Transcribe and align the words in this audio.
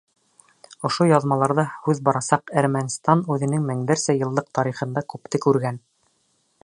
Ошо 0.87 1.05
яҙмаларҙа 1.09 1.65
һүҙ 1.87 2.01
барасаҡ 2.07 2.53
Әрмәнстан 2.61 3.21
үҙенең 3.35 3.69
меңдәрсә 3.71 4.17
йыллыҡ 4.23 4.51
тарихында 4.59 5.05
күпте 5.15 5.43
күргән. 5.47 5.79